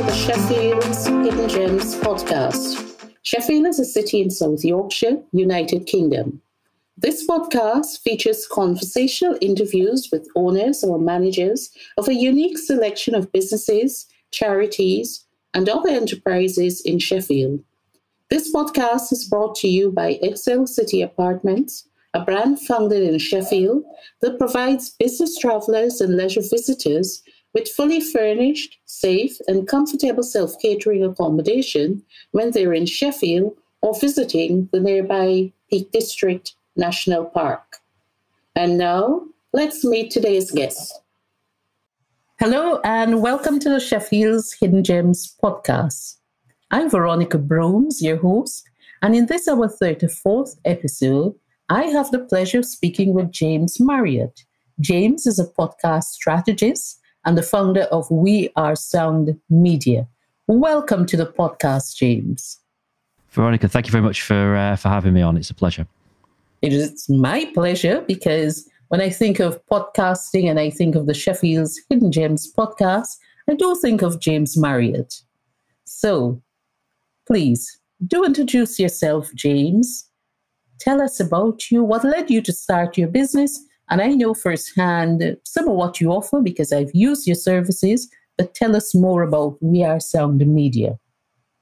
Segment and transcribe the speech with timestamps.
[0.00, 3.10] to the Sheffield's Hidden Gems podcast.
[3.20, 6.40] Sheffield is a city in South Yorkshire, United Kingdom.
[6.96, 11.68] This podcast features conversational interviews with owners or managers
[11.98, 17.62] of a unique selection of businesses, charities, and other enterprises in Sheffield.
[18.30, 23.84] This podcast is brought to you by Excel City Apartments, a brand founded in Sheffield
[24.22, 27.22] that provides business travelers and leisure visitors
[27.54, 34.68] with fully furnished, safe, and comfortable self catering accommodation when they're in Sheffield or visiting
[34.72, 37.78] the nearby Peak District National Park.
[38.54, 41.00] And now, let's meet today's guest.
[42.38, 46.16] Hello, and welcome to the Sheffield's Hidden Gems podcast.
[46.70, 48.68] I'm Veronica Brooms, your host,
[49.02, 51.34] and in this, our 34th episode,
[51.68, 54.44] I have the pleasure of speaking with James Marriott.
[54.80, 60.06] James is a podcast strategist and the founder of We Are Sound Media.
[60.46, 62.58] Welcome to the podcast, James.
[63.30, 65.36] Veronica, thank you very much for uh, for having me on.
[65.36, 65.86] It's a pleasure.
[66.62, 71.14] It is my pleasure because when I think of podcasting and I think of the
[71.14, 73.16] Sheffield's Hidden Gems podcast,
[73.48, 75.22] I do think of James Marriott.
[75.84, 76.42] So,
[77.26, 80.08] please do introduce yourself, James.
[80.80, 81.84] Tell us about you.
[81.84, 83.60] What led you to start your business?
[83.90, 88.54] And I know firsthand some of what you offer because I've used your services, but
[88.54, 90.98] tell us more about We Are Sound Media.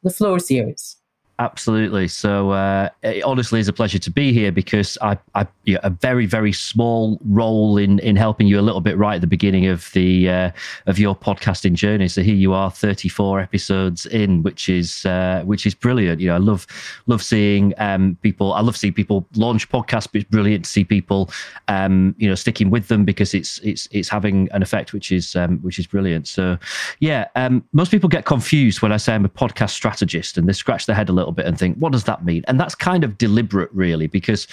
[0.02, 0.96] The floor is yours.
[1.40, 2.08] Absolutely.
[2.08, 5.46] So uh, it honestly is a pleasure to be here because I, I
[5.82, 9.28] a very very small role in in helping you a little bit right at the
[9.28, 10.50] beginning of the uh,
[10.86, 12.08] of your podcasting journey.
[12.08, 16.20] So here you are, 34 episodes in, which is uh, which is brilliant.
[16.20, 16.66] You know, I love
[17.06, 18.52] love seeing um, people.
[18.52, 20.08] I love seeing people launch podcasts.
[20.10, 21.30] But it's brilliant to see people,
[21.68, 25.36] um, you know, sticking with them because it's it's it's having an effect, which is
[25.36, 26.26] um, which is brilliant.
[26.26, 26.58] So
[26.98, 30.52] yeah, um, most people get confused when I say I'm a podcast strategist, and they
[30.52, 32.44] scratch their head a little little bit and think, what does that mean?
[32.48, 34.46] And that's kind of deliberate, really, because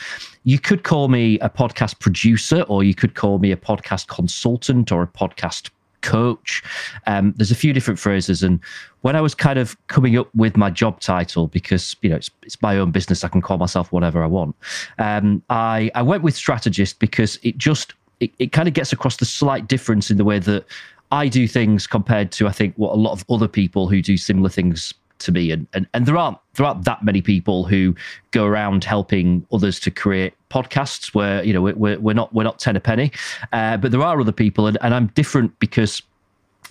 [0.44, 4.92] you could call me a podcast producer or you could call me a podcast consultant
[4.92, 5.70] or a podcast
[6.02, 6.62] coach.
[7.08, 8.44] Um, there's a few different phrases.
[8.44, 8.60] And
[9.02, 12.30] when I was kind of coming up with my job title, because you know it's,
[12.44, 14.56] it's my own business, I can call myself whatever I want.
[15.00, 19.18] Um, I I went with strategist because it just it, it kind of gets across
[19.18, 20.66] the slight difference in the way that
[21.12, 24.18] I do things compared to I think what a lot of other people who do
[24.18, 27.96] similar things to me and, and and there aren't there aren't that many people who
[28.32, 32.60] go around helping others to create podcasts where you know we're, we're not we're not
[32.60, 33.12] ten a penny.
[33.54, 36.02] Uh, but there are other people and, and i'm different because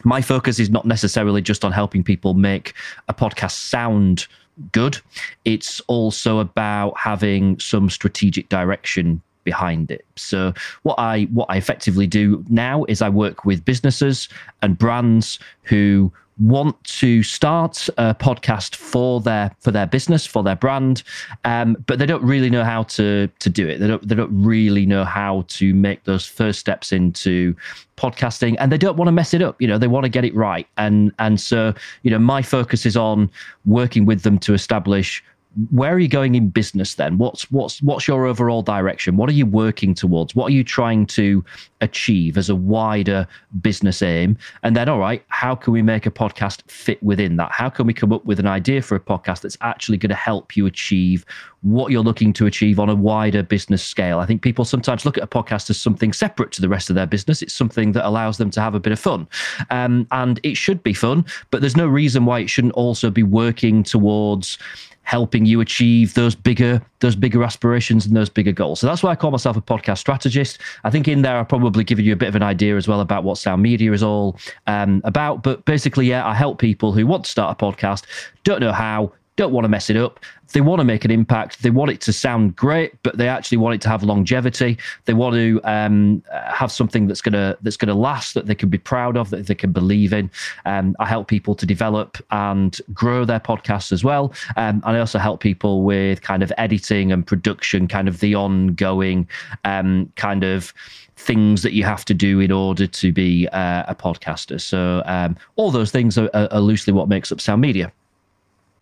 [0.02, 2.74] my focus is not necessarily just on helping people make
[3.08, 4.26] a podcast sound
[4.72, 4.98] good.
[5.44, 10.04] It's also about having some strategic direction behind it.
[10.16, 14.28] So what I what I effectively do now is I work with businesses
[14.62, 20.56] and brands who want to start a podcast for their for their business for their
[20.56, 21.02] brand
[21.44, 23.78] um, but they don't really know how to to do it.
[23.78, 27.54] They don't they don't really know how to make those first steps into
[27.96, 30.24] podcasting and they don't want to mess it up you know they want to get
[30.24, 30.66] it right.
[30.76, 33.30] And and so you know my focus is on
[33.66, 35.22] working with them to establish
[35.70, 37.18] where are you going in business then?
[37.18, 39.16] What's what's what's your overall direction?
[39.16, 40.34] What are you working towards?
[40.34, 41.44] What are you trying to
[41.80, 43.26] achieve as a wider
[43.60, 44.36] business aim?
[44.62, 47.52] And then all right how can we make a podcast fit within that?
[47.52, 50.16] How can we come up with an idea for a podcast that's actually going to
[50.16, 51.24] help you achieve
[51.64, 55.18] what you're looking to achieve on a wider business scale i think people sometimes look
[55.18, 58.06] at a podcast as something separate to the rest of their business it's something that
[58.06, 59.26] allows them to have a bit of fun
[59.70, 63.22] um, and it should be fun but there's no reason why it shouldn't also be
[63.22, 64.58] working towards
[65.04, 68.80] helping you achieve those bigger those bigger aspirations and those bigger goals.
[68.80, 70.58] So that's why I call myself a podcast strategist.
[70.82, 73.00] I think in there I've probably given you a bit of an idea as well
[73.00, 75.42] about what sound media is all um, about.
[75.42, 78.04] But basically, yeah, I help people who want to start a podcast,
[78.42, 80.20] don't know how, don't want to mess it up.
[80.52, 81.62] They want to make an impact.
[81.62, 84.78] They want it to sound great, but they actually want it to have longevity.
[85.06, 88.78] They want to um, have something that's gonna that's gonna last, that they can be
[88.78, 90.30] proud of, that they can believe in.
[90.64, 95.00] Um, I help people to develop and grow their podcasts as well, um, and I
[95.00, 99.28] also help people with kind of editing and production, kind of the ongoing
[99.64, 100.72] um, kind of
[101.16, 104.60] things that you have to do in order to be uh, a podcaster.
[104.60, 107.92] So um, all those things are, are loosely what makes up Sound Media.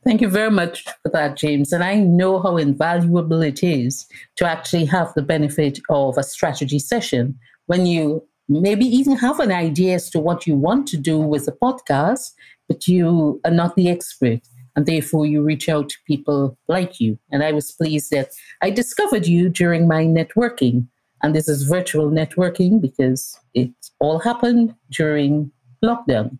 [0.04, 1.72] Thank you very much for that, James.
[1.72, 4.06] And I know how invaluable it is
[4.37, 9.52] to actually have the benefit of a strategy session when you maybe even have an
[9.52, 12.32] idea as to what you want to do with the podcast,
[12.69, 14.40] but you are not the expert.
[14.75, 17.19] And therefore, you reach out to people like you.
[17.31, 18.31] And I was pleased that
[18.62, 20.88] I discovered you during my networking.
[21.22, 23.70] And this is virtual networking because it
[24.00, 25.52] all happened during
[25.84, 26.38] lockdown.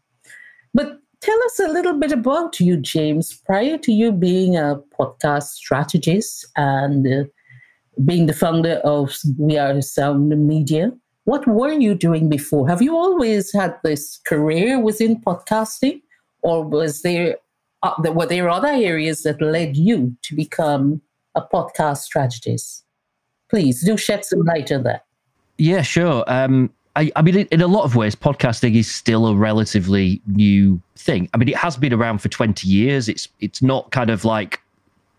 [1.23, 3.33] Tell us a little bit about you, James.
[3.47, 7.25] Prior to you being a podcast strategist and uh,
[8.05, 10.91] being the founder of We Are Sound Media,
[11.23, 12.69] what were you doing before?
[12.69, 16.03] Have you always had this career within podcasting,
[16.43, 17.37] or was there
[17.85, 21.03] uh, were there other areas that led you to become
[21.37, 22.85] a podcast strategist?
[23.49, 25.05] Please do shed some light on that.
[25.57, 26.25] Yeah, sure.
[26.27, 30.81] Um, I, I, mean, in a lot of ways, podcasting is still a relatively new
[30.97, 31.29] thing.
[31.33, 33.09] I mean, it has been around for 20 years.
[33.09, 34.61] It's it's not kind of like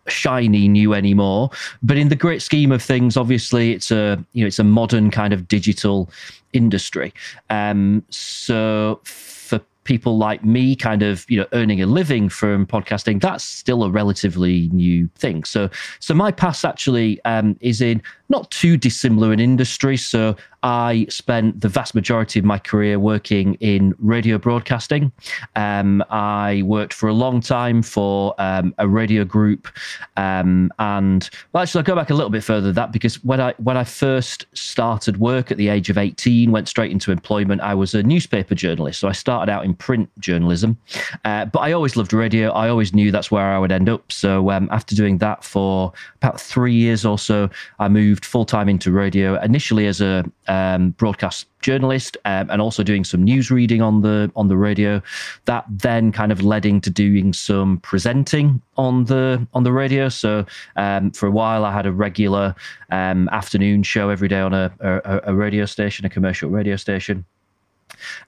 [0.06, 1.50] shiny new anymore.
[1.82, 5.10] But in the great scheme of things, obviously, it's a you know it's a modern
[5.10, 6.10] kind of digital
[6.52, 7.12] industry.
[7.50, 13.20] Um, so for people like me, kind of you know earning a living from podcasting,
[13.20, 15.44] that's still a relatively new thing.
[15.44, 19.96] So so my past actually um, is in not too dissimilar an industry.
[19.96, 25.12] So I spent the vast majority of my career working in radio broadcasting.
[25.56, 29.68] Um, I worked for a long time for um, a radio group,
[30.16, 33.42] um, and well, actually, I'll go back a little bit further than that because when
[33.42, 37.60] I when I first started work at the age of eighteen, went straight into employment.
[37.60, 40.78] I was a newspaper journalist, so I started out in print journalism,
[41.26, 42.50] uh, but I always loved radio.
[42.52, 44.10] I always knew that's where I would end up.
[44.10, 48.70] So um, after doing that for about three years or so, I moved full time
[48.70, 50.24] into radio initially as a
[50.54, 55.02] um, broadcast journalist um, and also doing some news reading on the on the radio.
[55.46, 60.08] That then kind of led into doing some presenting on the on the radio.
[60.08, 60.46] So
[60.76, 62.54] um, for a while, I had a regular
[62.90, 67.24] um, afternoon show every day on a, a, a radio station, a commercial radio station.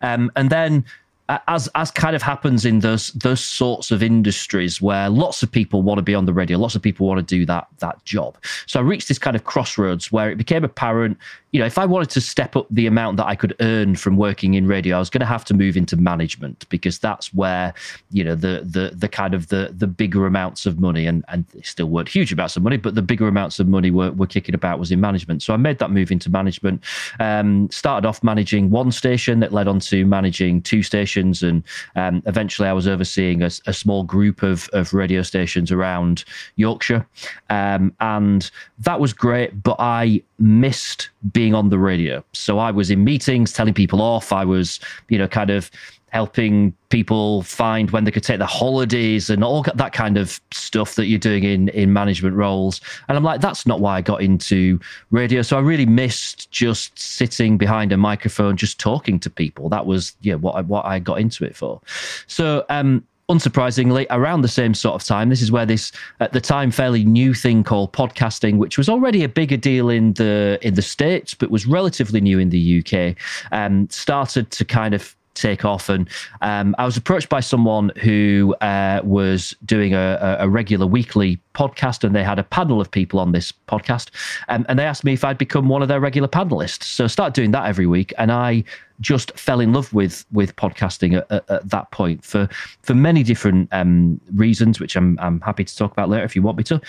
[0.00, 0.84] Um, and then
[1.28, 5.82] as as kind of happens in those those sorts of industries where lots of people
[5.82, 8.36] want to be on the radio, lots of people want to do that that job.
[8.66, 11.18] So I reached this kind of crossroads where it became apparent
[11.56, 14.18] you know, if I wanted to step up the amount that I could earn from
[14.18, 17.72] working in radio, I was going to have to move into management because that's where,
[18.10, 21.46] you know, the the the kind of the the bigger amounts of money and and
[21.62, 24.54] still weren't huge amounts of money, but the bigger amounts of money were, were kicking
[24.54, 25.42] about was in management.
[25.42, 26.84] So I made that move into management.
[27.20, 31.62] Um, started off managing one station that led on to managing two stations, and
[31.94, 36.24] um, eventually I was overseeing a, a, small group of of radio stations around
[36.56, 37.06] Yorkshire,
[37.50, 39.62] um, and that was great.
[39.62, 42.24] But I missed being on the radio.
[42.32, 44.32] So I was in meetings telling people off.
[44.32, 45.70] I was, you know, kind of
[46.16, 50.94] helping people find when they could take their holidays and all that kind of stuff
[50.94, 52.80] that you're doing in in management roles.
[53.06, 54.80] And I'm like, that's not why I got into
[55.10, 55.42] radio.
[55.42, 59.68] So I really missed just sitting behind a microphone, just talking to people.
[59.68, 61.82] That was yeah what I, what I got into it for.
[62.26, 65.90] So um unsurprisingly, around the same sort of time, this is where this,
[66.20, 70.12] at the time, fairly new thing called podcasting, which was already a bigger deal in
[70.12, 73.16] the in the states, but was relatively new in the UK,
[73.50, 75.88] um, started to kind of take off.
[75.88, 76.08] And
[76.40, 82.02] um, I was approached by someone who uh, was doing a, a, regular weekly podcast,
[82.02, 84.10] and they had a panel of people on this podcast.
[84.48, 86.84] Um, and they asked me if I'd become one of their regular panelists.
[86.84, 88.64] So I started doing that every week, and I
[89.00, 92.48] just fell in love with with podcasting at, at, at that point for
[92.82, 96.42] for many different um, reasons, which I'm I'm happy to talk about later if you
[96.42, 96.80] want me to.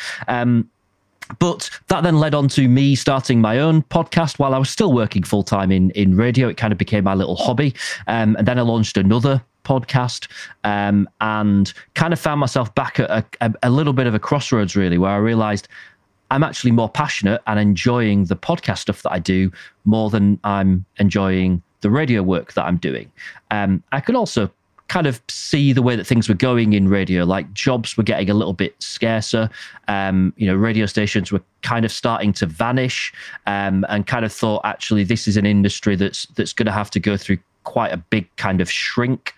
[1.39, 4.93] But that then led on to me starting my own podcast while I was still
[4.93, 6.47] working full time in in radio.
[6.47, 7.73] It kind of became my little hobby,
[8.07, 10.27] um, and then I launched another podcast
[10.63, 14.77] um, and kind of found myself back at a, a, little bit of a crossroads
[14.77, 15.67] really where i realized
[16.31, 19.51] i'm actually more passionate and enjoying the podcast stuff that i do
[19.83, 23.11] more than i'm enjoying the radio work that i'm doing
[23.51, 24.49] um, i could also
[24.87, 27.23] kind of see the way that things were going in radio.
[27.23, 29.49] Like jobs were getting a little bit scarcer.
[29.87, 33.13] Um, you know, radio stations were kind of starting to vanish,
[33.45, 36.89] um, and kind of thought actually this is an industry that's that's going to have
[36.91, 37.37] to go through
[37.67, 39.33] quite a big kind of shrink.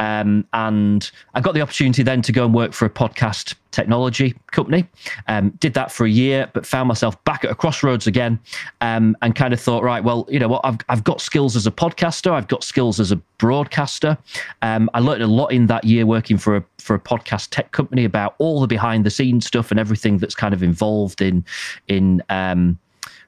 [0.00, 4.34] Um, and I got the opportunity then to go and work for a podcast technology
[4.50, 4.84] company.
[5.28, 8.40] Um, did that for a year, but found myself back at a crossroads again
[8.80, 11.68] um, and kind of thought, right, well, you know what, I've, I've got skills as
[11.68, 14.18] a podcaster, I've got skills as a broadcaster.
[14.60, 17.70] Um, I learned a lot in that year working for a, for a podcast tech
[17.70, 21.44] company about all the behind the scenes stuff and everything that's kind of involved in,
[21.86, 22.76] in um,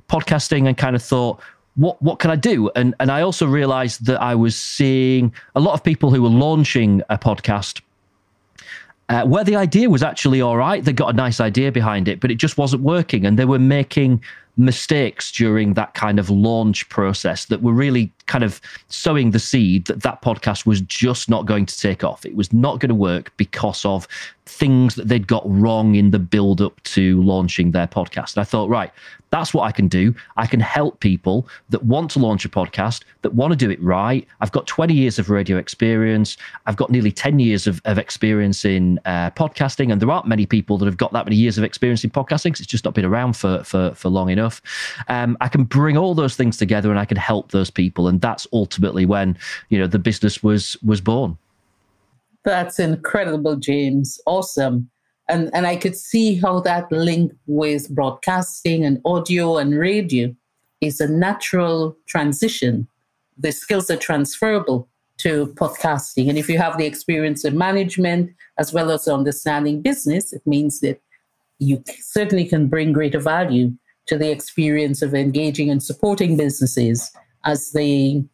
[0.08, 1.40] podcasting and kind of thought,
[1.76, 2.70] what what can I do?
[2.74, 6.28] And and I also realized that I was seeing a lot of people who were
[6.28, 7.80] launching a podcast
[9.08, 10.84] uh, where the idea was actually all right.
[10.84, 13.58] They got a nice idea behind it, but it just wasn't working, and they were
[13.58, 14.22] making
[14.56, 19.86] mistakes during that kind of launch process that were really kind of sowing the seed
[19.86, 22.24] that that podcast was just not going to take off.
[22.24, 24.06] It was not going to work because of
[24.46, 28.36] things that they'd got wrong in the build up to launching their podcast.
[28.36, 28.90] And I thought, right,
[29.30, 30.14] that's what I can do.
[30.36, 33.80] I can help people that want to launch a podcast, that want to do it
[33.80, 34.26] right.
[34.40, 36.36] I've got 20 years of radio experience.
[36.66, 39.92] I've got nearly 10 years of, of experience in uh, podcasting.
[39.92, 42.50] And there aren't many people that have got that many years of experience in podcasting
[42.50, 44.39] it's just not been around for, for, for long enough.
[45.08, 48.08] Um, I can bring all those things together and I can help those people.
[48.08, 49.36] And that's ultimately when,
[49.68, 51.36] you know, the business was was born.
[52.44, 54.20] That's incredible, James.
[54.26, 54.90] Awesome.
[55.28, 60.34] And, and I could see how that link with broadcasting and audio and radio
[60.80, 62.88] is a natural transition.
[63.38, 66.28] The skills are transferable to podcasting.
[66.28, 70.80] And if you have the experience in management as well as understanding business, it means
[70.80, 71.00] that
[71.58, 73.72] you certainly can bring greater value
[74.10, 77.12] to the experience of engaging and supporting businesses
[77.44, 78.24] as they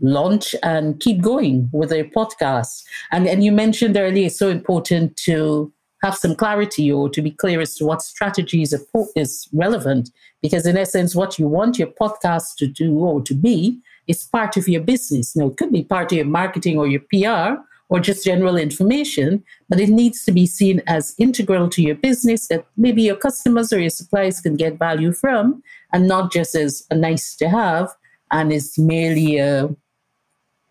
[0.00, 2.82] launch and keep going with their podcast.
[3.12, 5.70] And, and you mentioned earlier it's so important to
[6.02, 8.72] have some clarity or to be clear as to what strategies
[9.16, 10.10] is relevant.
[10.40, 14.56] Because in essence, what you want your podcast to do or to be is part
[14.56, 15.36] of your business.
[15.36, 19.44] Now, it could be part of your marketing or your PR or just general information,
[19.68, 23.72] but it needs to be seen as integral to your business that maybe your customers
[23.72, 25.62] or your suppliers can get value from
[25.92, 27.88] and not just as a nice to have
[28.32, 29.68] and is merely a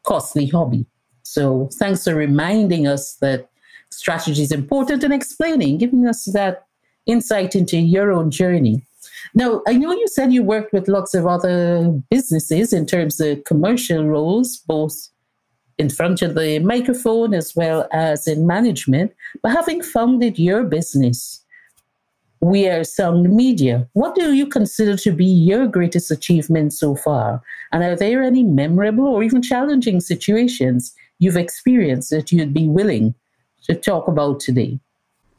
[0.04, 0.86] costly hobby.
[1.24, 3.50] So thanks for reminding us that
[3.90, 6.66] strategy is important and explaining, giving us that
[7.06, 8.84] insight into your own journey.
[9.34, 13.44] Now, I know you said you worked with lots of other businesses in terms of
[13.44, 15.10] commercial roles, both
[15.78, 19.14] in front of the microphone as well as in management.
[19.42, 21.44] But having founded your business,
[22.40, 23.88] we are Sound Media.
[23.94, 27.42] What do you consider to be your greatest achievement so far?
[27.72, 33.16] And are there any memorable or even challenging situations you've experienced that you'd be willing
[33.64, 34.80] to talk about today?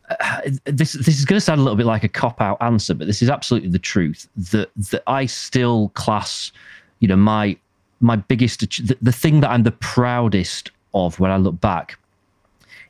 [0.08, 2.94] Uh, this this is going to sound a little bit like a cop out answer,
[2.94, 4.28] but this is absolutely the truth.
[4.52, 6.52] That that I still class,
[7.00, 7.56] you know, my
[8.00, 11.98] my biggest the, the thing that I'm the proudest of when I look back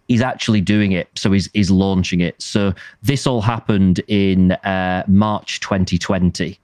[0.09, 1.09] he's actually doing it.
[1.15, 2.41] So he's, he's launching it.
[2.41, 6.59] So this all happened in uh, March 2020.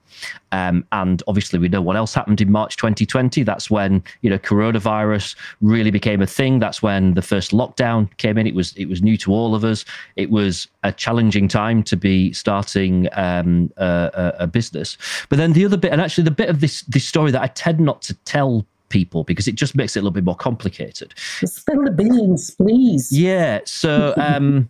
[0.51, 3.43] Um, and obviously, we know what else happened in March 2020.
[3.43, 6.59] That's when you know coronavirus really became a thing.
[6.59, 8.47] That's when the first lockdown came in.
[8.47, 9.83] It was it was new to all of us.
[10.15, 14.97] It was a challenging time to be starting um, a, a, business.
[15.29, 17.47] But then the other bit, and actually the bit of this this story that I
[17.47, 21.13] tend not to tell people because it just makes it a little bit more complicated.
[21.17, 23.11] Spill the beans, please.
[23.11, 23.59] Yeah.
[23.65, 24.69] So um,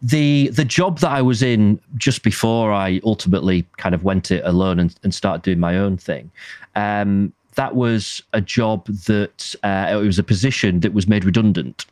[0.00, 4.42] the the job that I was in just before I ultimately kind of went it
[4.44, 6.30] alone and, and started doing my own thing.
[6.76, 11.86] Um, that was a job that uh, it was a position that was made redundant.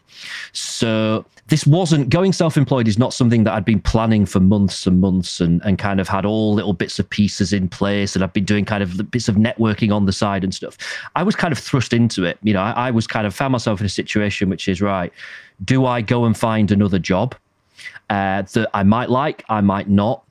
[0.52, 5.00] So this wasn't going self-employed is not something that I'd been planning for months and
[5.00, 8.32] months and, and kind of had all little bits of pieces in place and I've
[8.32, 10.78] been doing kind of bits of networking on the side and stuff.
[11.16, 12.38] I was kind of thrust into it.
[12.42, 15.12] You know, I, I was kind of found myself in a situation which is right,
[15.64, 17.34] do I go and find another job
[18.10, 20.24] uh, that I might like, I might not?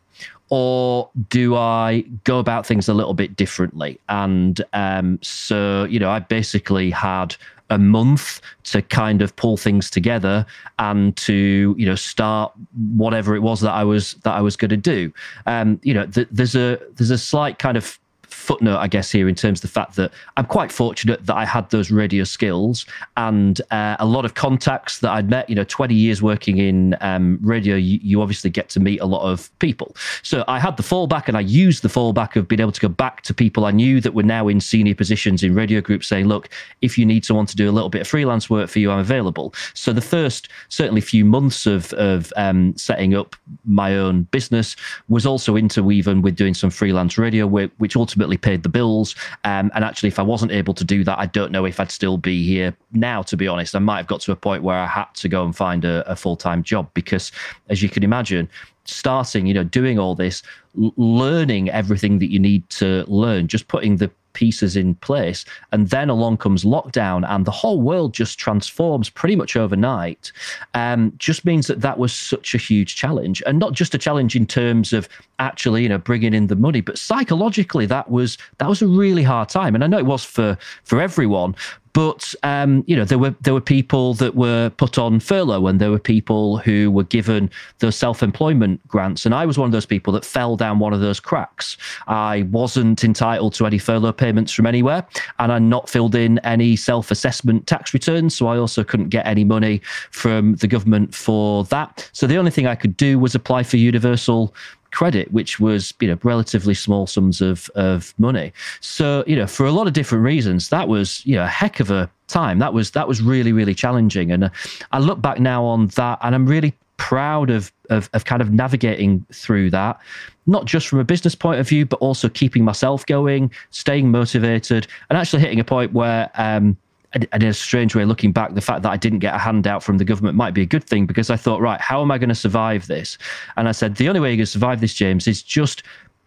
[0.51, 3.99] Or do I go about things a little bit differently?
[4.09, 7.35] And um, so, you know, I basically had
[7.69, 10.45] a month to kind of pull things together
[10.77, 12.51] and to you know start
[12.97, 15.13] whatever it was that I was that I was going to do.
[15.45, 17.97] Um, you know, th- there's a there's a slight kind of
[18.41, 21.45] footnote, I guess, here in terms of the fact that I'm quite fortunate that I
[21.45, 22.85] had those radio skills
[23.17, 25.49] and uh, a lot of contacts that I'd met.
[25.49, 29.05] You know, 20 years working in um, radio, you, you, obviously get to meet a
[29.05, 29.95] lot of people.
[30.21, 32.89] So I had the fallback and I used the fallback of being able to go
[32.89, 36.27] back to people I knew that were now in senior positions in radio groups saying,
[36.27, 36.49] look,
[36.81, 38.99] if you need someone to do a little bit of freelance work for you, I'm
[38.99, 39.53] available.
[39.73, 44.75] So the first, certainly, few months of, of um, setting up my own business
[45.09, 49.15] was also interweaving with doing some freelance radio work, which ultimately paid the bills.
[49.43, 51.91] Um, and actually, if I wasn't able to do that, I don't know if I'd
[51.91, 53.75] still be here now, to be honest.
[53.75, 56.09] I might have got to a point where I had to go and find a,
[56.09, 57.31] a full time job because,
[57.69, 58.49] as you can imagine,
[58.85, 60.43] starting, you know, doing all this,
[60.75, 65.45] learning everything that you need to learn, just putting the pieces in place.
[65.71, 70.31] And then along comes lockdown, and the whole world just transforms pretty much overnight.
[70.73, 74.35] Um, just means that that was such a huge challenge, and not just a challenge
[74.35, 75.07] in terms of
[75.39, 79.23] actually, you know, bringing in the money, but psychologically, that was that was a really
[79.23, 79.75] hard time.
[79.75, 81.55] And I know it was for for everyone,
[81.93, 85.79] but um, you know, there were there were people that were put on furlough, and
[85.79, 89.85] there were people who were given those self-employment grants, and I was one of those
[89.85, 91.77] people that fell down one of those cracks.
[92.07, 95.05] I wasn't entitled to any furlough payments from anywhere,
[95.39, 99.43] and I not filled in any self-assessment tax returns, so I also couldn't get any
[99.43, 99.81] money
[100.11, 102.09] from the government for that.
[102.13, 104.53] So the only thing I could do was apply for universal
[104.91, 108.53] credit, which was you know relatively small sums of of money.
[108.79, 111.79] So you know for a lot of different reasons, that was you know a heck
[111.79, 112.59] of a time.
[112.59, 114.49] That was that was really really challenging, and uh,
[114.91, 118.51] I look back now on that, and I'm really proud of, of of kind of
[118.51, 119.99] navigating through that
[120.45, 124.85] not just from a business point of view but also keeping myself going staying motivated
[125.09, 126.77] and actually hitting a point where um,
[127.13, 129.83] and in a strange way, looking back, the fact that I didn't get a handout
[129.83, 132.17] from the government might be a good thing because I thought, right, how am I
[132.17, 133.17] going to survive this?
[133.57, 135.83] And I said, the only way you're going to survive this, James, is just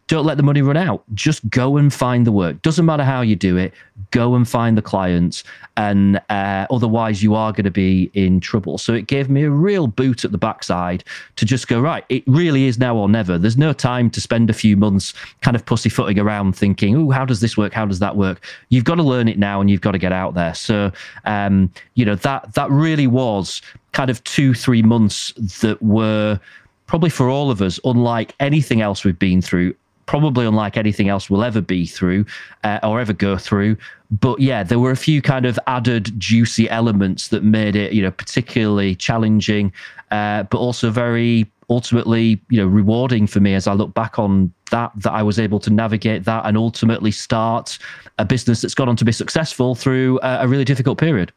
[0.06, 1.02] don't let the money run out.
[1.14, 2.60] Just go and find the work.
[2.62, 3.72] Doesn't matter how you do it.
[4.10, 5.44] Go and find the clients,
[5.76, 8.76] and uh, otherwise you are going to be in trouble.
[8.76, 11.04] So it gave me a real boot at the backside
[11.36, 12.04] to just go right.
[12.10, 13.38] It really is now or never.
[13.38, 17.24] There's no time to spend a few months kind of pussyfooting around thinking, "Oh, how
[17.24, 17.72] does this work?
[17.72, 20.12] How does that work?" You've got to learn it now, and you've got to get
[20.12, 20.54] out there.
[20.54, 20.92] So
[21.24, 26.38] um, you know that that really was kind of two three months that were
[26.86, 29.74] probably for all of us unlike anything else we've been through
[30.06, 32.26] probably unlike anything else we'll ever be through
[32.62, 33.76] uh, or ever go through.
[34.10, 38.02] But yeah, there were a few kind of added juicy elements that made it, you
[38.02, 39.72] know, particularly challenging,
[40.10, 44.52] uh, but also very ultimately, you know, rewarding for me as I look back on
[44.70, 47.78] that, that I was able to navigate that and ultimately start
[48.18, 51.32] a business that's gone on to be successful through a, a really difficult period.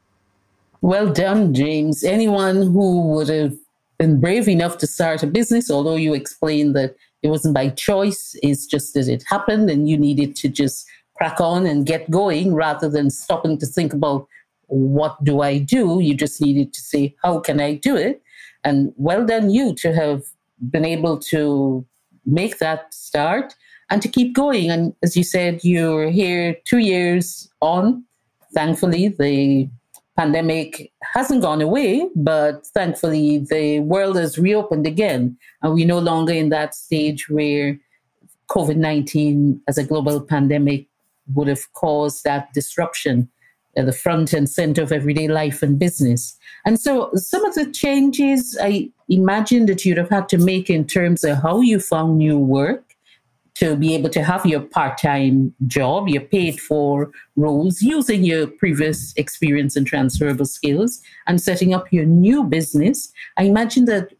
[0.81, 2.03] Well done, James.
[2.03, 3.55] Anyone who would have
[3.97, 8.35] been brave enough to start a business, although you explained that it wasn't by choice.
[8.43, 12.53] It's just that it happened and you needed to just crack on and get going
[12.53, 14.27] rather than stopping to think about
[14.67, 15.99] what do I do?
[15.99, 18.21] You just needed to say, how can I do it?
[18.63, 20.23] And well done you to have
[20.69, 21.85] been able to
[22.25, 23.55] make that start
[23.89, 24.69] and to keep going.
[24.69, 28.03] And as you said, you're here two years on.
[28.53, 29.69] Thankfully, the
[30.17, 35.37] pandemic hasn't gone away, but thankfully the world has reopened again.
[35.61, 37.79] And we're no longer in that stage where
[38.49, 40.87] COVID 19 as a global pandemic
[41.33, 43.29] would have caused that disruption
[43.75, 46.35] at the front and center of everyday life and business.
[46.65, 50.85] And so some of the changes I imagine that you'd have had to make in
[50.85, 52.86] terms of how you found new work
[53.59, 58.45] to be able to have your part time job, your paid for roles, using your
[58.45, 63.11] previous experience and transferable skills, and setting up your new business.
[63.37, 64.11] I imagine that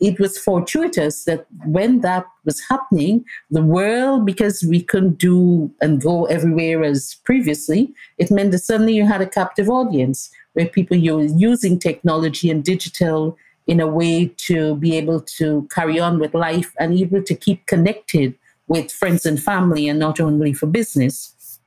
[0.00, 6.02] it was fortuitous that when that was happening, the world, because we couldn't do and
[6.02, 10.98] go everywhere as previously, it meant that suddenly you had a captive audience where people
[10.98, 16.34] were using technology and digital in a way to be able to carry on with
[16.34, 18.34] life and able to keep connected
[18.72, 21.60] with friends and family and not only for business.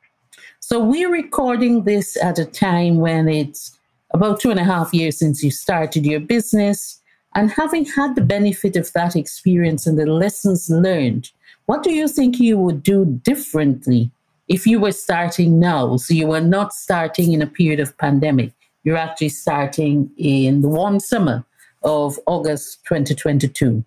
[0.60, 3.78] So we're recording this at a time when it's
[4.12, 7.00] about two and a half years since you started your business.
[7.36, 11.30] And having had the benefit of that experience and the lessons learned,
[11.68, 14.10] what do you think you would do differently
[14.48, 15.98] if you were starting now?
[15.98, 18.52] So you were not starting in a period of pandemic.
[18.84, 21.46] You're actually starting in the warm summer
[21.84, 23.84] of August 2022.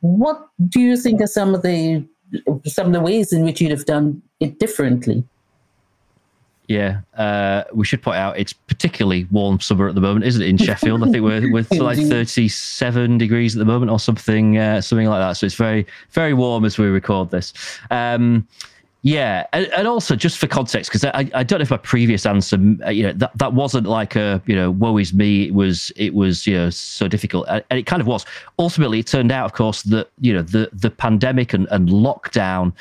[0.00, 2.04] What do you think are some of the
[2.66, 5.24] some of the ways in which you'd have done it differently.
[6.68, 10.48] Yeah, uh, we should point out it's particularly warm summer at the moment, isn't it?
[10.48, 14.80] In Sheffield, I think we're we're like thirty-seven degrees at the moment, or something, uh,
[14.80, 15.32] something like that.
[15.34, 17.52] So it's very, very warm as we record this.
[17.90, 18.46] Um,
[19.04, 22.24] yeah, and, and also just for context, because I, I don't know if my previous
[22.24, 25.48] answer, uh, you know, that, that wasn't like a you know, woe is me.
[25.48, 28.24] It was it was you know so difficult, and it kind of was.
[28.60, 32.72] Ultimately, it turned out, of course, that you know the the pandemic and, and lockdown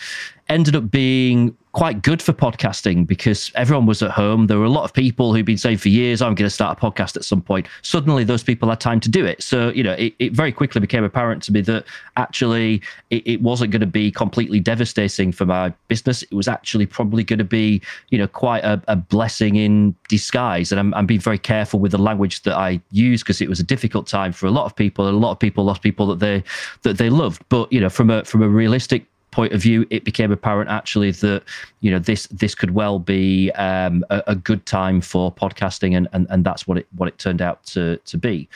[0.47, 4.47] ended up being quite good for podcasting because everyone was at home.
[4.47, 6.53] There were a lot of people who'd been saying for years, oh, I'm going to
[6.53, 7.67] start a podcast at some point.
[7.81, 9.41] Suddenly, those people had time to do it.
[9.41, 11.85] So, you know, it, it very quickly became apparent to me that
[12.17, 16.23] actually it, it wasn't going to be completely devastating for my business.
[16.23, 20.71] It was actually probably going to be, you know, quite a, a blessing in disguise.
[20.71, 23.59] And I'm, I'm being very careful with the language that I use because it was
[23.59, 25.07] a difficult time for a lot of people.
[25.07, 26.43] And a lot of people lost people that they
[26.81, 27.43] that they loved.
[27.47, 31.11] But, you know, from a from a realistic point of view, it became apparent actually
[31.11, 31.43] that
[31.79, 36.07] you know this this could well be um, a, a, good time for podcasting, and,
[36.13, 38.47] and and that's what it what it turned out to to be.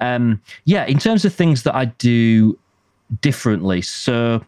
[0.00, 2.58] Um, yeah, in terms of things that I do
[3.20, 4.44] differently, so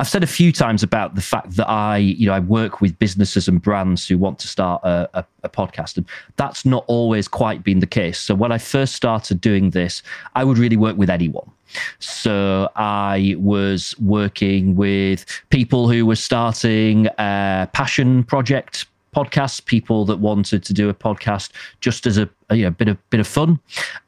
[0.00, 2.98] I've said a few times about the fact that I, you know, I work with
[2.98, 7.28] businesses and brands who want to start a, a, a podcast, and that's not always
[7.28, 8.18] quite been the case.
[8.18, 10.02] So when I first started doing this,
[10.34, 11.50] I would really work with anyone.
[11.98, 20.18] So I was working with people who were starting a passion project podcasts, people that
[20.18, 23.26] wanted to do a podcast just as a, a you know, bit of bit of
[23.26, 23.58] fun,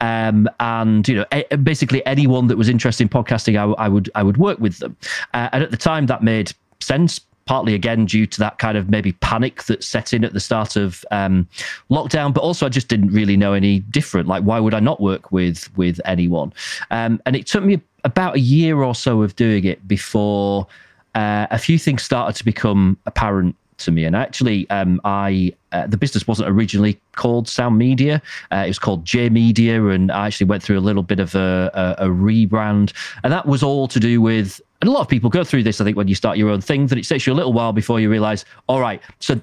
[0.01, 4.11] um, and you know, a, basically anyone that was interested in podcasting, I, I would
[4.15, 4.97] I would work with them,
[5.35, 7.21] uh, and at the time that made sense.
[7.45, 10.77] Partly again due to that kind of maybe panic that set in at the start
[10.77, 11.49] of um,
[11.91, 14.29] lockdown, but also I just didn't really know any different.
[14.29, 16.53] Like, why would I not work with with anyone?
[16.93, 20.69] Um, and it took me about a year or so of doing it before
[21.17, 24.05] uh, a few things started to become apparent to me.
[24.05, 28.21] And actually, um, I uh, the business wasn't originally called Sound Media.
[28.51, 31.35] Uh, it was called J Media, and I actually went through a little bit of
[31.35, 32.93] a, a, a, rebrand,
[33.25, 34.61] and that was all to do with.
[34.81, 35.81] And a lot of people go through this.
[35.81, 37.73] I think when you start your own thing, that it takes you a little while
[37.73, 39.41] before you realize, all right, so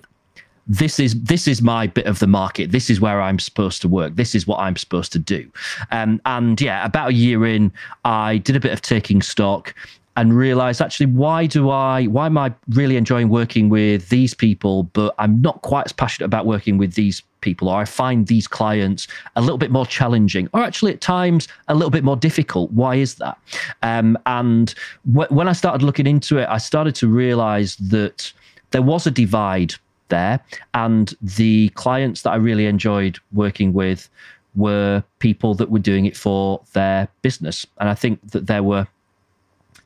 [0.69, 2.71] this is this is my bit of the market.
[2.71, 4.15] This is where I'm supposed to work.
[4.15, 5.51] This is what I'm supposed to do.
[5.89, 7.73] Um, and yeah, about a year in,
[8.05, 9.73] I did a bit of taking stock
[10.19, 14.83] and realize actually why do I why am I really enjoying working with these people,
[14.83, 18.45] but I'm not quite as passionate about working with these people, or I find these
[18.45, 22.69] clients a little bit more challenging, or actually at times a little bit more difficult.
[22.71, 23.37] Why is that?
[23.81, 28.33] Um, and wh- when I started looking into it, I started to realize that
[28.71, 29.73] there was a divide
[30.09, 30.41] there,
[30.73, 34.09] and the clients that I really enjoyed working with
[34.53, 38.85] were people that were doing it for their business, and I think that there were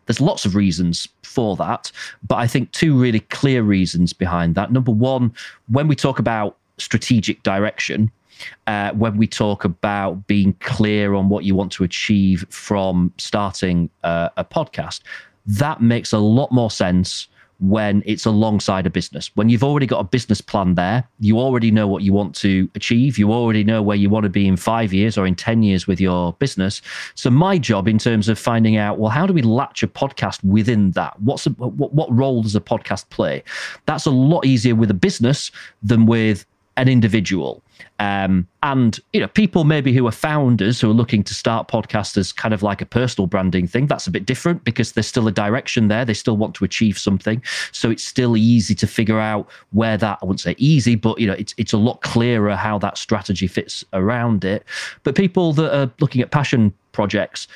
[0.05, 1.91] there's lots of reasons for that,
[2.27, 4.71] but I think two really clear reasons behind that.
[4.71, 5.33] Number one,
[5.67, 8.11] when we talk about strategic direction,
[8.67, 13.89] uh, when we talk about being clear on what you want to achieve from starting
[14.03, 15.01] uh, a podcast,
[15.45, 17.27] that makes a lot more sense
[17.63, 19.31] when it's alongside a business.
[19.35, 22.69] When you've already got a business plan there, you already know what you want to
[22.75, 25.63] achieve, you already know where you want to be in five years or in 10
[25.63, 26.81] years with your business.
[27.15, 30.43] So, my job in terms of finding out, well, how do we latch a podcast
[30.43, 31.17] within that?
[31.21, 33.43] What's a, what, what role does a podcast play?
[33.85, 35.49] That's a lot easier with a business
[35.81, 36.45] than with
[36.75, 37.63] an individual.
[37.99, 42.17] Um, and you know, people maybe who are founders who are looking to start podcasts
[42.17, 43.87] as kind of like a personal branding thing.
[43.87, 46.05] That's a bit different because there's still a direction there.
[46.05, 47.41] They still want to achieve something,
[47.71, 50.19] so it's still easy to figure out where that.
[50.21, 53.47] I wouldn't say easy, but you know, it's it's a lot clearer how that strategy
[53.47, 54.63] fits around it.
[55.03, 57.47] But people that are looking at passion projects,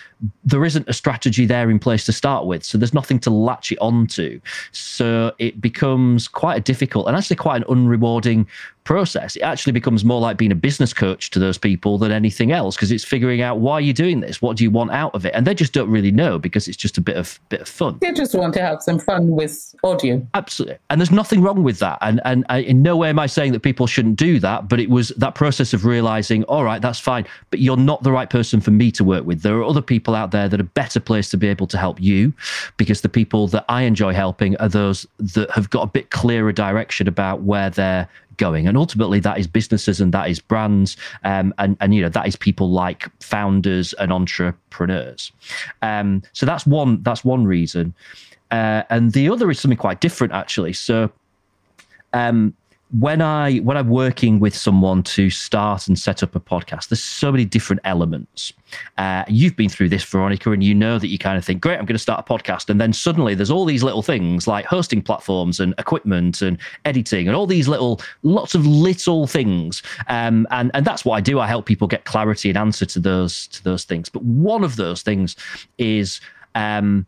[0.44, 2.64] there isn't a strategy there in place to start with.
[2.64, 4.42] So there's nothing to latch it onto.
[4.74, 8.46] So it becomes quite a difficult and actually quite an unrewarding
[8.84, 9.36] process.
[9.36, 12.76] It actually becomes more like being a business coach to those people than anything else
[12.76, 15.34] because it's figuring out why you're doing this, what do you want out of it,
[15.34, 17.98] and they just don't really know because it's just a bit of bit of fun.
[18.02, 20.26] They just want to have some fun with audio.
[20.34, 21.98] Absolutely, and there's nothing wrong with that.
[22.02, 24.80] And and I, in no way am I saying that people shouldn't do that, but
[24.80, 28.30] it was that process of realizing, all right, that's fine, but you're not the right
[28.30, 29.42] person for me to work with.
[29.42, 32.02] There are other people out there that are better placed to be able to help
[32.02, 32.34] you
[32.78, 36.52] because the people that I enjoy helping are those that have got a bit clearer
[36.52, 38.68] direction about where they're going.
[38.68, 42.28] And ultimately that is businesses and that is brands um, and and you know that
[42.28, 45.32] is people like founders and entrepreneurs.
[45.82, 47.94] Um, so that's one that's one reason.
[48.50, 50.74] Uh, and the other is something quite different actually.
[50.74, 51.12] So
[52.14, 52.54] um,
[52.92, 57.04] when I when I'm working with someone to start and set up a podcast, there's
[57.04, 58.54] so many different elements.
[58.98, 61.78] Uh, you've been through this, Veronica, and you know that you kind of think, "Great,
[61.78, 64.66] I'm going to start a podcast," and then suddenly there's all these little things like
[64.66, 69.84] hosting platforms and equipment and editing and all these little, lots of little things.
[70.08, 71.42] Um, and and that's what I do.
[71.42, 74.08] I help people get clarity and answer to those to those things.
[74.08, 75.36] But one of those things
[75.78, 76.22] is
[76.56, 77.06] um,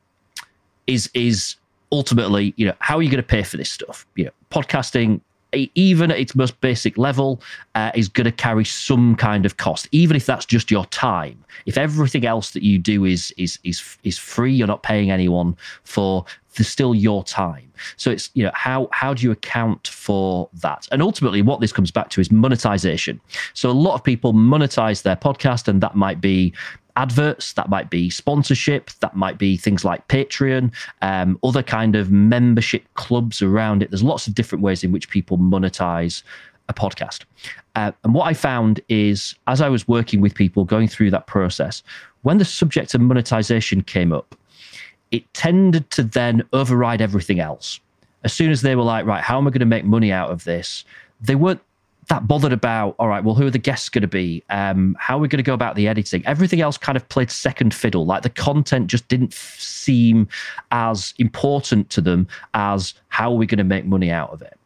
[0.88, 1.56] is is
[1.90, 4.06] ultimately, you know, how are you going to pay for this stuff?
[4.16, 5.22] You know, podcasting
[5.54, 7.42] even at its most basic level,
[7.76, 11.44] uh, is going to carry some kind of cost, even if that's just your time.
[11.66, 15.58] If everything else that you do is is is is free, you're not paying anyone
[15.84, 16.26] for.
[16.56, 17.72] There's still your time.
[17.96, 20.88] So it's you know how how do you account for that?
[20.92, 23.22] And ultimately, what this comes back to is monetization.
[23.54, 26.54] So a lot of people monetize their podcast, and that might be
[27.00, 32.12] adverts, that might be sponsorship, that might be things like Patreon, um, other kind of
[32.12, 33.90] membership clubs around it.
[33.90, 36.24] There's lots of different ways in which people monetize
[36.68, 37.24] a podcast.
[37.76, 41.26] Uh, and what I found is, as I was working with people going through that
[41.26, 41.82] process,
[42.24, 44.36] when the subject of monetization came up,
[45.12, 47.80] it tended to then override everything else.
[48.26, 50.32] As soon as they were like, right, how am I going to make money out
[50.32, 50.84] of this?
[51.22, 51.62] They weren't
[52.10, 54.44] that bothered about all right well who are the guests going to be?
[54.50, 56.26] Um, how are we going to go about the editing?
[56.26, 58.06] Everything else kind of played second fiddle.
[58.06, 60.28] Like the content just didn't f- seem
[60.72, 64.60] as important to them as how are we going to make money out of it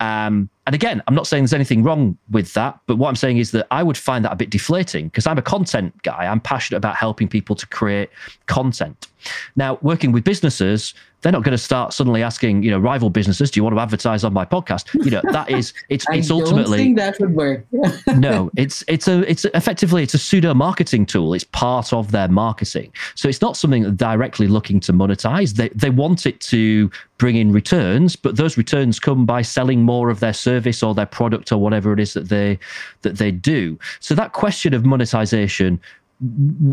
[0.00, 3.38] um, and again, I'm not saying there's anything wrong with that, but what I'm saying
[3.38, 6.26] is that I would find that a bit deflating because I'm a content guy.
[6.26, 8.10] I'm passionate about helping people to create
[8.46, 9.08] content.
[9.56, 13.50] Now, working with businesses, they're not going to start suddenly asking, you know, rival businesses,
[13.50, 14.94] do you want to advertise on my podcast?
[15.04, 17.66] You know, that is it's it's ultimately that would work.
[18.16, 21.34] no, it's it's a it's effectively it's a pseudo marketing tool.
[21.34, 22.92] It's part of their marketing.
[23.16, 25.54] So it's not something that directly looking to monetize.
[25.54, 30.10] They they want it to bring in returns, but those returns come by selling more
[30.10, 32.58] of their service or their product or whatever it is that they
[33.02, 33.78] that they do.
[34.00, 35.80] So that question of monetization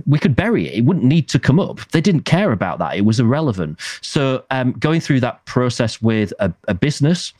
[0.07, 0.73] we could bury it.
[0.79, 1.77] It wouldn't need to come up.
[1.91, 2.97] They didn't care about that.
[2.97, 3.79] It was irrelevant.
[4.01, 7.31] So um, going through that process with a, a business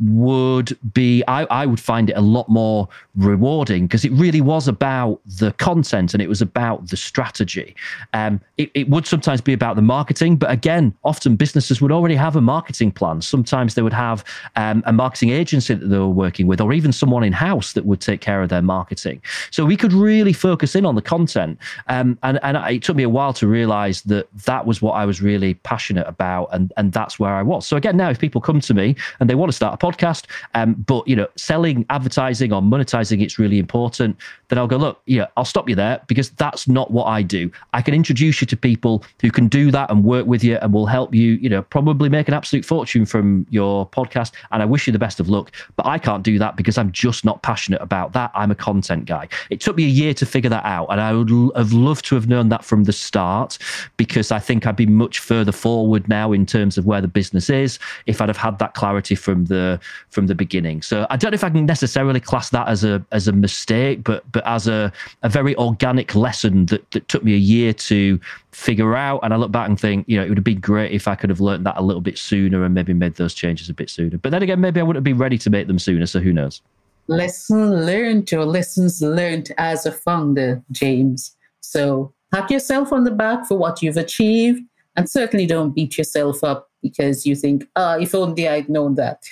[0.00, 4.68] would be I, I would find it a lot more rewarding because it really was
[4.68, 7.76] about the content and it was about the strategy.
[8.12, 12.14] Um, it, it would sometimes be about the marketing but again often businesses would already
[12.14, 13.20] have a marketing plan.
[13.20, 14.24] Sometimes they would have
[14.56, 17.84] um, a marketing agency that they were working with or even someone in house that
[17.84, 19.20] would take care of their marketing.
[19.50, 21.58] So we could really focus in on the content.
[21.88, 25.04] Um, and, and it took me a while to realize that that was what I
[25.04, 27.66] was really passionate about and, and that's where I was.
[27.66, 30.26] So again now if people come to me and they want to start a podcast.
[30.54, 34.16] Um, but you know, selling, advertising, or monetizing it's really important.
[34.48, 35.02] Then I'll go look.
[35.06, 37.50] Yeah, I'll stop you there because that's not what I do.
[37.72, 40.72] I can introduce you to people who can do that and work with you and
[40.72, 41.32] will help you.
[41.32, 44.32] You know, probably make an absolute fortune from your podcast.
[44.52, 45.52] And I wish you the best of luck.
[45.76, 48.30] But I can't do that because I'm just not passionate about that.
[48.34, 49.28] I'm a content guy.
[49.50, 52.14] It took me a year to figure that out, and I would have loved to
[52.14, 53.58] have known that from the start
[53.96, 57.50] because I think I'd be much further forward now in terms of where the business
[57.50, 59.71] is if I'd have had that clarity from the
[60.10, 60.82] from the beginning.
[60.82, 64.04] So I don't know if I can necessarily class that as a as a mistake,
[64.04, 68.18] but but as a, a very organic lesson that, that took me a year to
[68.52, 69.20] figure out.
[69.22, 71.14] And I look back and think, you know, it would have been great if I
[71.14, 73.90] could have learned that a little bit sooner and maybe made those changes a bit
[73.90, 74.18] sooner.
[74.18, 76.06] But then again, maybe I wouldn't been ready to make them sooner.
[76.06, 76.62] So who knows?
[77.08, 81.36] Lesson learned or lessons learned as a founder, James.
[81.60, 84.62] So pat yourself on the back for what you've achieved
[84.96, 88.96] and certainly don't beat yourself up because you think, ah, oh, if only I'd known
[88.96, 89.22] that.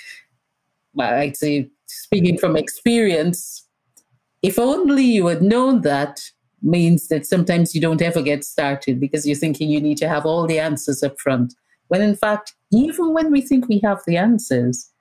[0.99, 3.67] I'd say, speaking from experience,
[4.41, 6.21] if only you had known that
[6.61, 10.25] means that sometimes you don't ever get started because you're thinking you need to have
[10.25, 11.53] all the answers up front.
[11.87, 14.91] When in fact, even when we think we have the answers,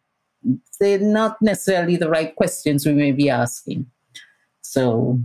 [0.81, 3.87] they're not necessarily the right questions we may be asking.
[4.63, 5.21] So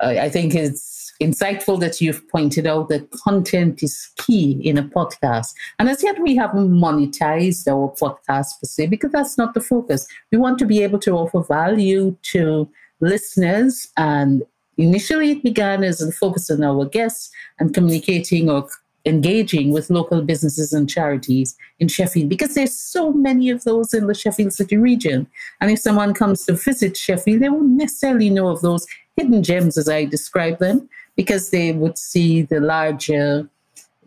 [0.00, 5.54] I think it's insightful that you've pointed out that content is key in a podcast.
[5.78, 10.06] And as yet, we haven't monetized our podcast per se because that's not the focus.
[10.32, 12.68] We want to be able to offer value to
[13.00, 13.88] listeners.
[13.96, 14.42] And
[14.78, 18.68] initially, it began as a focus on our guests and communicating or
[19.06, 24.06] engaging with local businesses and charities in Sheffield because there's so many of those in
[24.06, 25.26] the Sheffield City region.
[25.60, 29.78] And if someone comes to visit Sheffield, they won't necessarily know of those hidden gems
[29.78, 30.88] as I describe them
[31.20, 33.46] because they would see the larger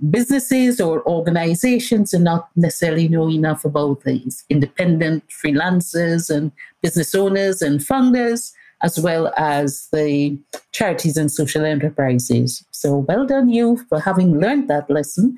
[0.09, 7.61] businesses or organizations and not necessarily know enough about these independent freelancers and business owners
[7.61, 10.35] and founders, as well as the
[10.71, 12.65] charities and social enterprises.
[12.71, 15.37] So well done you for having learned that lesson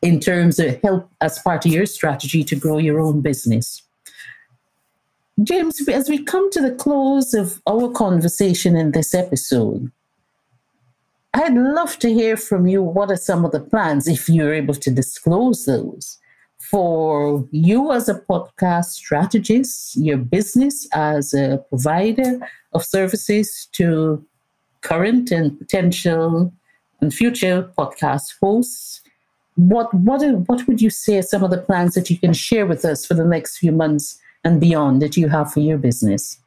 [0.00, 3.82] in terms of help as part of your strategy to grow your own business.
[5.42, 9.92] James, as we come to the close of our conversation in this episode,
[11.32, 12.82] I'd love to hear from you.
[12.82, 16.18] What are some of the plans, if you're able to disclose those,
[16.58, 22.40] for you as a podcast strategist, your business as a provider
[22.72, 24.24] of services to
[24.82, 26.52] current and potential
[27.00, 29.00] and future podcast hosts?
[29.54, 32.66] What what what would you say are some of the plans that you can share
[32.66, 36.38] with us for the next few months and beyond that you have for your business?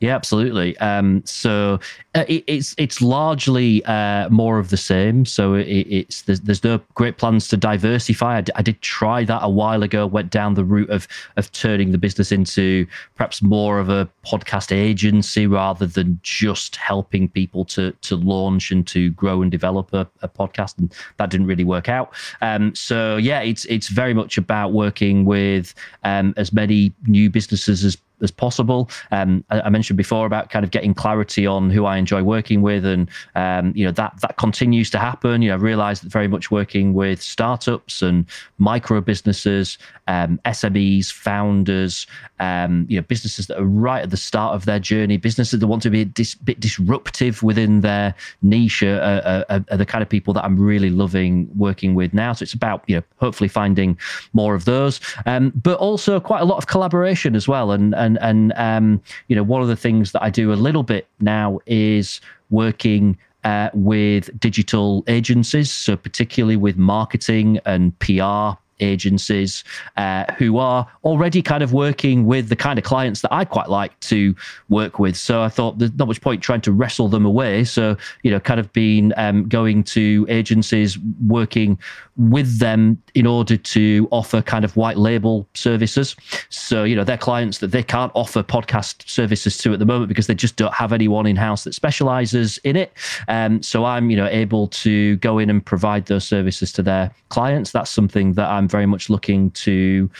[0.00, 0.78] Yeah, absolutely.
[0.78, 1.80] Um, so
[2.14, 5.24] uh, it, it's it's largely uh, more of the same.
[5.24, 8.36] So it, it's there's, there's no great plans to diversify.
[8.36, 10.06] I, d- I did try that a while ago.
[10.06, 14.70] Went down the route of of turning the business into perhaps more of a podcast
[14.70, 20.08] agency rather than just helping people to to launch and to grow and develop a,
[20.22, 22.14] a podcast, and that didn't really work out.
[22.40, 27.84] Um, so yeah, it's it's very much about working with um, as many new businesses
[27.84, 28.90] as as possible.
[29.10, 32.62] Um, I, I, mentioned before about kind of getting clarity on who I enjoy working
[32.62, 35.42] with, and um, you know that that continues to happen.
[35.42, 38.26] You know, I realised that very much working with startups and
[38.58, 42.06] micro businesses, um, SMEs, founders,
[42.40, 45.66] um, you know, businesses that are right at the start of their journey, businesses that
[45.66, 50.02] want to be a dis- bit disruptive within their niche, are, are, are the kind
[50.02, 52.32] of people that I'm really loving working with now.
[52.32, 53.98] So it's about you know hopefully finding
[54.32, 57.72] more of those, um, but also quite a lot of collaboration as well.
[57.72, 60.82] And and and um, you know one of the things that I do a little
[60.82, 69.64] bit now is working uh, with digital agencies, so particularly with marketing and PR agencies
[69.96, 73.68] uh, who are already kind of working with the kind of clients that I quite
[73.68, 74.34] like to
[74.68, 75.16] work with.
[75.16, 77.64] So I thought there's not much point trying to wrestle them away.
[77.64, 81.78] So, you know, kind of been um, going to agencies, working
[82.16, 86.16] with them in order to offer kind of white label services.
[86.48, 90.08] So, you know, they're clients that they can't offer podcast services to at the moment
[90.08, 92.92] because they just don't have anyone in house that specializes in it.
[93.28, 97.10] Um, so I'm, you know, able to go in and provide those services to their
[97.28, 97.70] clients.
[97.70, 100.10] That's something that I'm very much looking to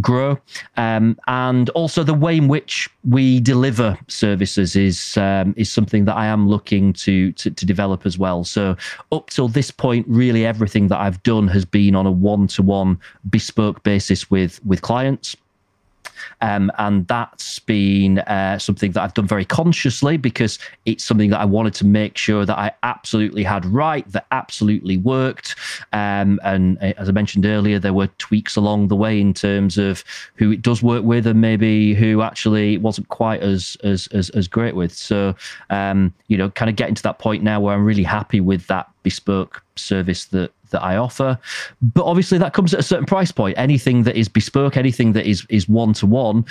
[0.00, 0.38] grow.
[0.76, 6.16] Um, and also the way in which we deliver services is um, is something that
[6.16, 8.44] I am looking to, to to develop as well.
[8.44, 8.76] So
[9.12, 12.62] up till this point, really everything that I've done has been on a one to
[12.62, 12.98] one
[13.30, 15.36] bespoke basis with with clients.
[16.40, 21.40] Um, and that's been uh, something that I've done very consciously because it's something that
[21.40, 25.54] I wanted to make sure that I absolutely had right, that absolutely worked.
[25.92, 29.78] Um, and uh, as I mentioned earlier, there were tweaks along the way in terms
[29.78, 34.30] of who it does work with and maybe who actually wasn't quite as as as,
[34.30, 34.92] as great with.
[34.92, 35.34] So
[35.70, 38.66] um, you know, kind of getting to that point now where I'm really happy with
[38.66, 41.38] that bespoke service that that I offer.
[41.82, 43.58] But obviously, that comes at a certain price point.
[43.58, 46.44] Anything that is bespoke, anything that is is one to one,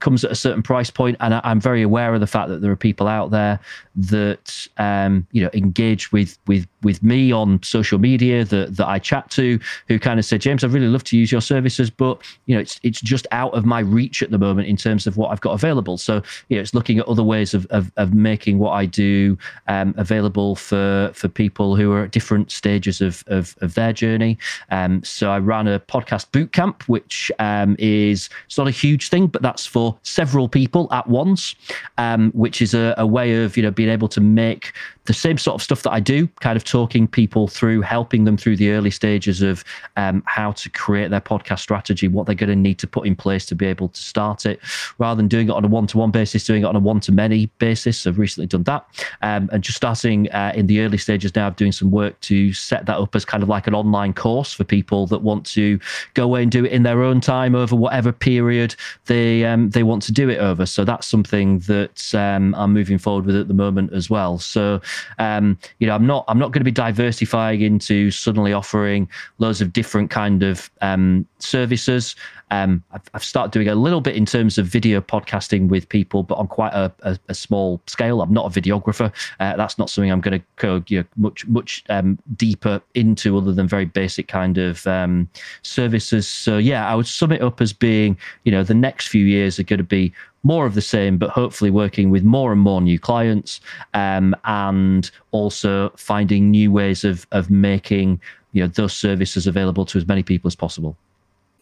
[0.00, 1.16] comes at a certain price point.
[1.20, 3.60] And I, am very aware of the fact that there are people out there
[3.96, 8.98] that um, you know engage with with with me on social media that that I
[8.98, 12.20] chat to, who kind of said, James, I'd really love to use your services, but
[12.46, 15.16] you know, it's it's just out of my reach at the moment in terms of
[15.16, 15.98] what I've got available.
[15.98, 19.36] So you know, it's looking at other ways of of, of making what I do
[19.68, 24.38] um, available for for people who are at different stages of, of of, their journey.
[24.70, 29.08] Um, so I ran a podcast boot camp, which um, is it's not a huge
[29.08, 31.54] thing, but that's for several people at once,
[31.98, 34.72] um, which is a, a way of you know being able to make
[35.04, 38.36] the same sort of stuff that I do, kind of talking people through, helping them
[38.36, 39.64] through the early stages of
[39.96, 43.16] um, how to create their podcast strategy, what they're going to need to put in
[43.16, 44.60] place to be able to start it,
[44.98, 47.00] rather than doing it on a one to one basis, doing it on a one
[47.00, 48.06] to many basis.
[48.06, 48.86] I've recently done that.
[49.22, 52.52] Um, and just starting uh, in the early stages now of doing some work to
[52.52, 55.80] set that up as kind of like an online course for people that want to
[56.14, 58.74] go away and do it in their own time over whatever period
[59.06, 60.66] they um, they want to do it over.
[60.66, 64.38] So that's something that um, I'm moving forward with at the moment as well.
[64.38, 64.80] So
[65.18, 69.60] um, you know, I'm not I'm not going to be diversifying into suddenly offering loads
[69.60, 72.16] of different kind of um, services.
[72.52, 76.22] Um, I've, I've, started doing a little bit in terms of video podcasting with people,
[76.22, 78.20] but on quite a, a, a small scale.
[78.20, 79.10] I'm not a videographer.
[79.40, 83.38] Uh, that's not something I'm going to go you know, much much um, deeper into,
[83.38, 85.30] other than very basic kind of um,
[85.62, 86.28] services.
[86.28, 89.58] So yeah, I would sum it up as being, you know, the next few years
[89.58, 92.80] are going to be more of the same, but hopefully working with more and more
[92.80, 93.60] new clients,
[93.94, 98.20] um, and also finding new ways of of making
[98.52, 100.96] you know those services available to as many people as possible.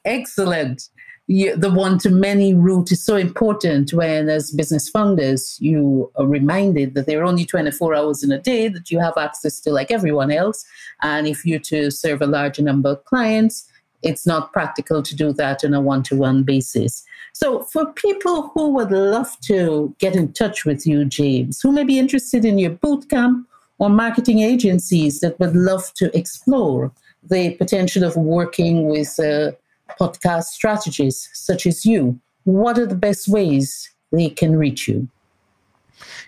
[0.05, 0.89] Excellent.
[1.27, 6.27] You, the one to many route is so important when, as business founders, you are
[6.27, 9.71] reminded that there are only 24 hours in a day that you have access to,
[9.71, 10.65] like everyone else.
[11.03, 13.70] And if you're to serve a larger number of clients,
[14.03, 17.05] it's not practical to do that on a one to one basis.
[17.33, 21.85] So, for people who would love to get in touch with you, James, who may
[21.85, 23.45] be interested in your bootcamp
[23.79, 29.53] or marketing agencies that would love to explore the potential of working with uh,
[29.99, 35.09] podcast strategists such as you, what are the best ways they can reach you?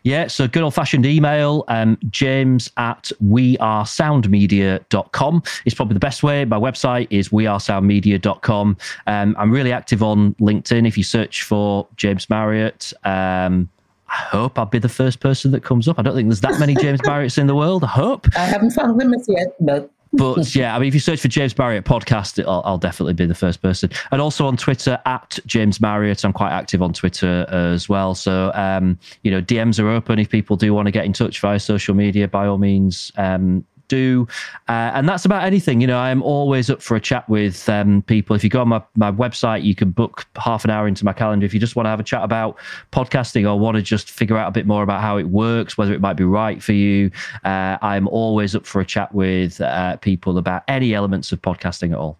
[0.02, 6.44] Yeah, so good old fashioned email, um, james at wearesoundmedia.com is probably the best way.
[6.44, 8.76] My website is wearesoundmedia.com.
[9.06, 10.86] Um, I'm really active on LinkedIn.
[10.86, 13.68] If you search for James Marriott, um,
[14.08, 15.98] I hope I'll be the first person that comes up.
[15.98, 17.82] I don't think there's that many James Marriotts in the world.
[17.84, 18.28] I hope.
[18.36, 21.28] I haven't found them as yet, but but yeah, I mean, if you search for
[21.28, 23.90] James Marriott podcast, I'll, I'll, definitely be the first person.
[24.10, 26.24] And also on Twitter at James Marriott.
[26.24, 28.14] I'm quite active on Twitter as well.
[28.14, 31.40] So, um, you know, DMs are open if people do want to get in touch
[31.40, 32.28] via social media.
[32.28, 34.26] By all means, um, do.
[34.68, 35.80] Uh, and that's about anything.
[35.80, 38.34] You know, I'm always up for a chat with um, people.
[38.36, 41.12] If you go on my, my website, you can book half an hour into my
[41.12, 41.46] calendar.
[41.46, 42.58] If you just want to have a chat about
[42.92, 45.92] podcasting or want to just figure out a bit more about how it works, whether
[45.92, 47.10] it might be right for you,
[47.44, 51.92] uh, I'm always up for a chat with uh, people about any elements of podcasting
[51.92, 52.18] at all.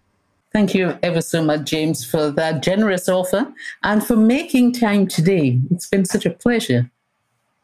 [0.51, 3.51] Thank you ever so much, James, for that generous offer
[3.81, 5.59] and for making time today.
[5.71, 6.91] It's been such a pleasure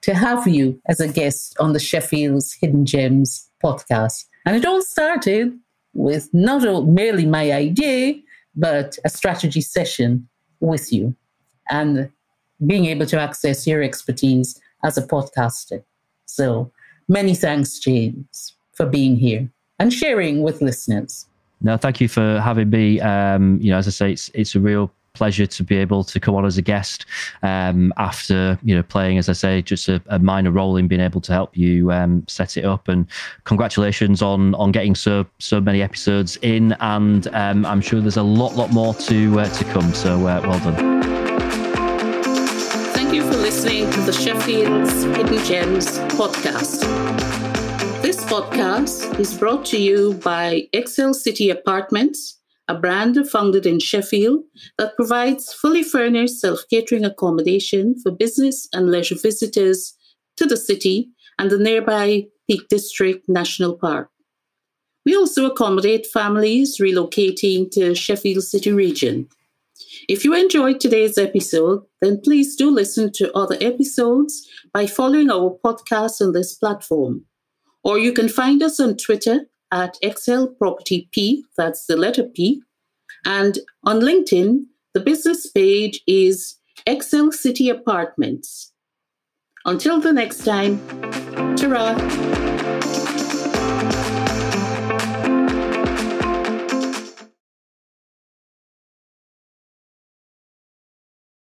[0.01, 4.25] to have you as a guest on the Sheffield's Hidden Gems podcast.
[4.45, 5.57] And it all started
[5.93, 8.15] with not merely my idea,
[8.55, 10.27] but a strategy session
[10.59, 11.15] with you
[11.69, 12.09] and
[12.65, 15.83] being able to access your expertise as a podcaster.
[16.25, 16.71] So
[17.07, 19.49] many thanks, James, for being here
[19.79, 21.25] and sharing with listeners.
[21.61, 23.01] No, thank you for having me.
[23.01, 26.17] Um, you know, as I say, it's it's a real pleasure to be able to
[26.17, 27.05] come on as a guest
[27.43, 31.01] um, after you know playing, as I say, just a, a minor role in being
[31.01, 32.87] able to help you um, set it up.
[32.87, 33.05] And
[33.43, 38.23] congratulations on on getting so so many episodes in, and um, I'm sure there's a
[38.23, 39.93] lot lot more to uh, to come.
[39.93, 40.77] So uh, well done.
[42.93, 46.79] Thank you for listening to the Sheffield's Hidden Gems podcast.
[48.01, 52.38] This podcast is brought to you by Excel City Apartments,
[52.69, 54.43] a brand founded in Sheffield
[54.77, 59.95] that provides fully furnished self catering accommodation for business and leisure visitors
[60.37, 61.09] to the city
[61.39, 64.09] and the nearby Peak District National Park.
[65.03, 69.27] We also accommodate families relocating to Sheffield City region.
[70.07, 75.57] If you enjoyed today's episode, then please do listen to other episodes by following our
[75.65, 77.25] podcast on this platform.
[77.83, 82.61] Or you can find us on Twitter at Excel Property P, that's the letter P.
[83.25, 88.71] And on LinkedIn, the business page is Excel City Apartments.
[89.65, 90.79] Until the next time,
[91.57, 91.95] ta